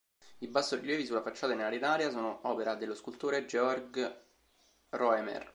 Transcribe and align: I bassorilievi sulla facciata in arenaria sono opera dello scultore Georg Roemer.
I 0.39 0.47
bassorilievi 0.47 1.05
sulla 1.05 1.21
facciata 1.21 1.53
in 1.53 1.61
arenaria 1.61 2.09
sono 2.09 2.39
opera 2.47 2.73
dello 2.73 2.95
scultore 2.95 3.45
Georg 3.45 4.21
Roemer. 4.89 5.47